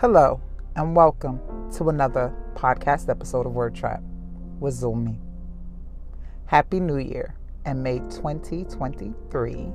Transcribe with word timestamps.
Hello, 0.00 0.40
and 0.76 0.96
welcome 0.96 1.38
to 1.72 1.90
another 1.90 2.34
podcast 2.54 3.10
episode 3.10 3.44
of 3.44 3.52
Word 3.52 3.74
Trap 3.74 4.02
with 4.58 4.72
Zulmi. 4.72 5.18
Happy 6.46 6.80
New 6.80 6.96
Year, 6.96 7.34
and 7.66 7.82
may 7.82 7.98
2023 7.98 9.70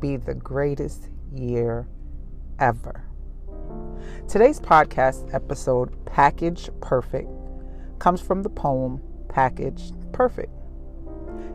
be 0.00 0.16
the 0.18 0.34
greatest 0.34 1.08
year 1.32 1.88
ever. 2.58 3.06
Today's 4.28 4.60
podcast 4.60 5.32
episode, 5.32 5.96
Package 6.04 6.68
Perfect, 6.82 7.30
comes 7.98 8.20
from 8.20 8.42
the 8.42 8.50
poem 8.50 9.00
Package 9.30 9.92
Perfect. 10.12 10.52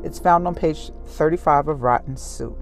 It's 0.04 0.18
found 0.18 0.48
on 0.48 0.56
page 0.56 0.90
35 1.06 1.68
of 1.68 1.84
Rotten 1.84 2.18
Soup. 2.18 2.58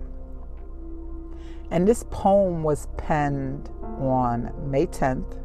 And 1.70 1.88
this 1.88 2.04
poem 2.12 2.64
was 2.64 2.90
penned 2.98 3.70
on 4.02 4.52
May 4.70 4.88
10th, 4.88 5.38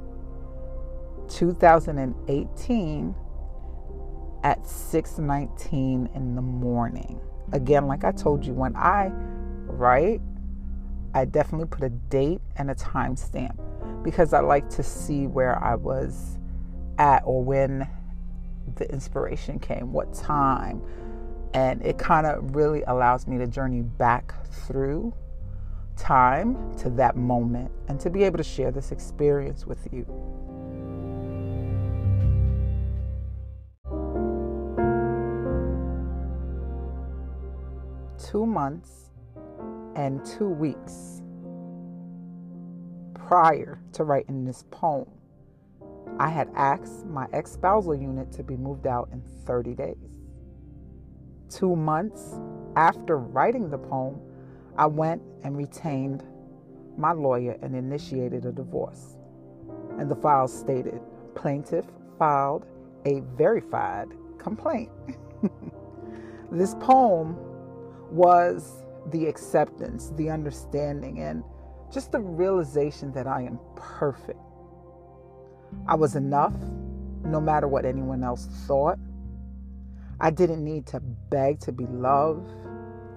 2018 1.29 3.15
at 4.43 4.65
6:19 4.67 6.09
in 6.15 6.35
the 6.35 6.43
morning. 6.43 7.21
Again, 7.53 7.87
like 7.87 8.05
I 8.05 8.13
told 8.13 8.45
you 8.45 8.55
when 8.55 8.75
I 8.77 9.13
write, 9.67 10.21
I 11.15 11.25
definitely 11.25 11.67
put 11.67 11.83
a 11.83 11.91
date 11.91 12.41
and 12.57 12.71
a 12.71 12.75
timestamp 12.75 13.57
because 14.03 14.33
I 14.33 14.41
like 14.41 14.69
to 14.71 14.83
see 14.83 15.27
where 15.27 15.63
I 15.63 15.75
was 15.75 16.39
at 16.99 17.23
or 17.25 17.43
when 17.43 17.89
the 18.77 18.91
inspiration 18.93 19.59
came, 19.59 19.93
what 19.93 20.13
time. 20.13 20.83
And 21.55 21.83
it 21.83 21.99
kind 21.99 22.27
of 22.27 22.55
really 22.55 22.83
allows 22.83 23.27
me 23.27 23.39
to 23.39 23.47
journey 23.47 23.83
back 23.83 24.35
through 24.67 25.15
time 26.07 26.57
to 26.77 26.89
that 26.89 27.17
moment 27.17 27.69
and 27.89 27.99
to 27.99 28.09
be 28.09 28.23
able 28.23 28.39
to 28.39 28.45
share 28.45 28.71
this 28.71 28.93
experience 28.93 29.67
with 29.67 29.89
you. 29.93 30.05
Two 38.19 38.47
months 38.47 39.11
and 39.97 40.25
two 40.25 40.49
weeks 40.49 41.23
prior 43.15 43.81
to 43.93 44.05
writing 44.05 44.45
this 44.45 44.65
poem, 44.71 45.09
I 46.21 46.29
had 46.29 46.49
asked 46.55 47.05
my 47.07 47.27
ex 47.33 47.51
spousal 47.51 47.97
unit 47.97 48.31
to 48.33 48.45
be 48.45 48.57
moved 48.57 48.87
out 48.87 49.09
in 49.11 49.23
30 49.45 49.75
days. 49.75 49.97
Two 51.51 51.75
months 51.75 52.39
after 52.77 53.19
writing 53.19 53.71
the 53.71 53.79
poem, 53.79 54.21
I 54.79 54.87
went 54.87 55.23
and 55.43 55.57
retained 55.57 56.23
my 56.97 57.13
lawyer 57.13 57.57
and 57.63 57.75
initiated 57.75 58.45
a 58.45 58.53
divorce. 58.53 59.17
And 59.99 60.11
the 60.11 60.17
file 60.17 60.49
stated 60.49 61.01
plaintiff 61.35 61.85
filed 62.19 62.67
a 63.05 63.21
verified 63.37 64.09
complaint. 64.39 64.91
this 66.51 66.75
poem 66.81 67.37
was 68.11 68.85
the 69.11 69.27
acceptance, 69.27 70.13
the 70.17 70.31
understanding, 70.31 71.21
and 71.21 71.43
just 71.93 72.13
the 72.13 72.21
realization 72.21 73.13
that 73.13 73.27
I 73.27 73.43
am 73.43 73.59
perfect. 73.77 74.41
I 75.87 75.95
was 75.95 76.17
enough 76.17 76.55
no 77.25 77.41
matter 77.41 77.69
what 77.69 77.85
anyone 77.85 78.23
else 78.23 78.47
thought. 78.67 78.99
I 80.21 80.31
didn't 80.31 80.65
need 80.65 80.87
to 80.89 81.01
beg 81.01 81.61
to 81.61 81.73
be 81.73 81.87
loved, 81.87 82.51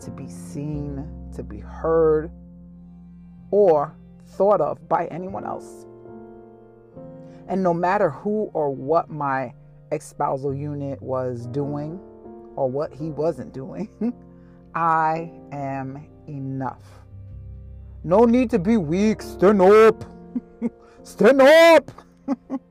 to 0.01 0.11
be 0.11 0.27
seen, 0.27 1.07
to 1.35 1.43
be 1.43 1.59
heard, 1.59 2.31
or 3.51 3.95
thought 4.25 4.61
of 4.61 4.87
by 4.87 5.05
anyone 5.07 5.45
else. 5.45 5.85
And 7.47 7.63
no 7.63 7.73
matter 7.73 8.09
who 8.09 8.51
or 8.53 8.69
what 8.69 9.09
my 9.09 9.53
espousal 9.91 10.53
unit 10.53 11.01
was 11.01 11.47
doing 11.47 11.99
or 12.55 12.69
what 12.69 12.93
he 12.93 13.09
wasn't 13.09 13.53
doing, 13.53 13.89
I 14.75 15.31
am 15.51 16.07
enough. 16.27 16.83
No 18.03 18.25
need 18.25 18.49
to 18.51 18.59
be 18.59 18.77
weak. 18.77 19.21
Stand 19.21 19.61
up. 19.61 20.05
Stand 21.03 21.41
up. 21.41 21.91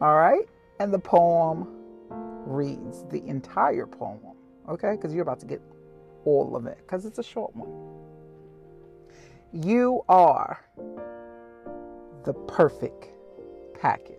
All 0.00 0.16
right. 0.16 0.48
And 0.80 0.92
the 0.92 0.98
poem 0.98 1.68
reads 2.46 3.04
the 3.10 3.22
entire 3.26 3.86
poem. 3.86 4.18
Okay. 4.68 4.92
Because 4.92 5.12
you're 5.12 5.22
about 5.22 5.40
to 5.40 5.46
get 5.46 5.60
all 6.28 6.54
of 6.56 6.66
it 6.66 6.76
because 6.78 7.06
it's 7.06 7.18
a 7.18 7.22
short 7.22 7.56
one. 7.56 7.72
You 9.52 10.02
are 10.10 10.62
the 12.24 12.34
perfect 12.34 13.08
package. 13.80 14.16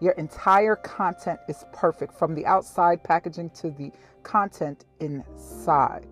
Your 0.00 0.12
entire 0.12 0.76
content 0.76 1.40
is 1.48 1.64
perfect 1.72 2.12
from 2.12 2.34
the 2.34 2.44
outside 2.44 3.02
packaging 3.02 3.48
to 3.50 3.70
the 3.70 3.90
content 4.24 4.84
inside. 5.00 6.06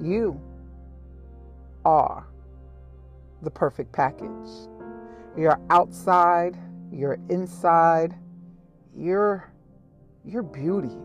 You 0.00 0.40
are 1.84 2.26
the 3.42 3.50
perfect 3.50 3.92
package. 3.92 4.50
You're 5.36 5.60
outside, 5.70 6.58
you're 6.90 7.18
inside, 7.28 8.16
you're 8.96 9.52
your 10.24 10.42
beauty. 10.42 10.96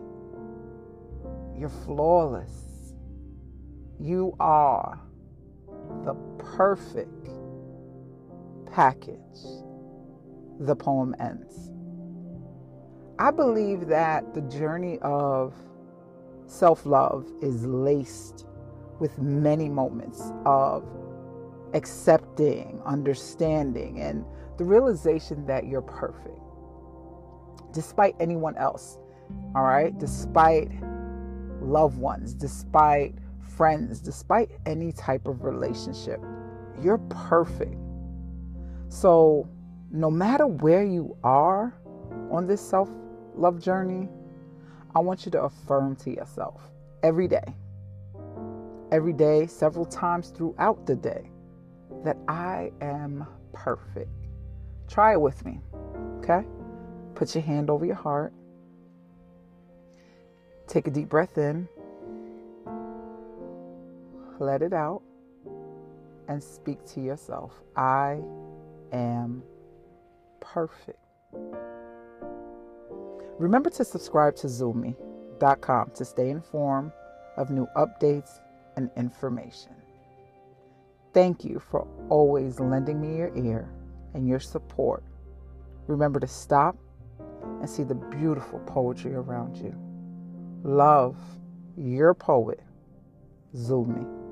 You're 1.58 1.68
flawless. 1.68 2.94
You 4.00 4.34
are 4.38 5.00
the 6.04 6.14
perfect 6.38 7.28
package. 8.72 9.18
The 10.60 10.76
poem 10.76 11.14
ends. 11.18 11.72
I 13.18 13.32
believe 13.32 13.88
that 13.88 14.34
the 14.34 14.42
journey 14.42 14.98
of 15.02 15.54
self 16.46 16.86
love 16.86 17.26
is 17.42 17.64
laced 17.66 18.46
with 19.00 19.18
many 19.18 19.68
moments 19.68 20.32
of 20.44 20.84
accepting, 21.74 22.80
understanding, 22.86 24.00
and 24.00 24.24
the 24.58 24.64
realization 24.64 25.46
that 25.46 25.66
you're 25.66 25.82
perfect 25.82 26.38
despite 27.72 28.14
anyone 28.18 28.56
else. 28.56 28.98
All 29.54 29.62
right, 29.62 29.96
despite 29.98 30.70
loved 31.60 31.98
ones, 31.98 32.34
despite 32.34 33.14
friends, 33.40 34.00
despite 34.00 34.50
any 34.66 34.92
type 34.92 35.26
of 35.26 35.42
relationship, 35.42 36.20
you're 36.82 36.98
perfect. 37.10 37.76
So, 38.88 39.48
no 39.90 40.10
matter 40.10 40.46
where 40.46 40.84
you 40.84 41.16
are 41.24 41.74
on 42.30 42.46
this 42.46 42.60
self 42.60 42.88
love 43.34 43.60
journey, 43.60 44.08
I 44.94 45.00
want 45.00 45.24
you 45.26 45.32
to 45.32 45.42
affirm 45.42 45.96
to 45.96 46.10
yourself 46.10 46.62
every 47.02 47.28
day, 47.28 47.54
every 48.92 49.12
day, 49.12 49.46
several 49.46 49.84
times 49.84 50.30
throughout 50.30 50.86
the 50.86 50.96
day, 50.96 51.30
that 52.04 52.16
I 52.28 52.72
am 52.80 53.26
perfect. 53.52 54.10
Try 54.88 55.12
it 55.12 55.20
with 55.20 55.44
me, 55.44 55.60
okay? 56.18 56.46
Put 57.14 57.34
your 57.34 57.42
hand 57.42 57.70
over 57.70 57.84
your 57.84 57.96
heart. 57.96 58.32
Take 60.68 60.86
a 60.86 60.90
deep 60.90 61.08
breath 61.08 61.38
in. 61.38 61.66
Let 64.38 64.60
it 64.60 64.74
out. 64.74 65.02
And 66.28 66.42
speak 66.42 66.84
to 66.88 67.00
yourself. 67.00 67.62
I 67.74 68.20
am 68.92 69.42
perfect. 70.40 70.98
Remember 73.38 73.70
to 73.70 73.84
subscribe 73.84 74.36
to 74.36 74.46
Zulmi.com 74.46 75.92
to 75.94 76.04
stay 76.04 76.28
informed 76.28 76.92
of 77.38 77.50
new 77.50 77.66
updates 77.74 78.40
and 78.76 78.90
information. 78.96 79.74
Thank 81.14 81.44
you 81.44 81.60
for 81.60 81.86
always 82.10 82.60
lending 82.60 83.00
me 83.00 83.16
your 83.16 83.34
ear 83.36 83.70
and 84.12 84.28
your 84.28 84.40
support. 84.40 85.02
Remember 85.86 86.20
to 86.20 86.26
stop 86.26 86.76
and 87.60 87.70
see 87.70 87.84
the 87.84 87.94
beautiful 87.94 88.58
poetry 88.60 89.14
around 89.14 89.56
you. 89.56 89.87
Love 90.64 91.16
your 91.76 92.14
poet, 92.14 92.60
Zulmi. 93.54 94.27